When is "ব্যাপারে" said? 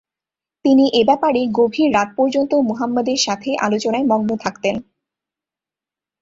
1.05-1.41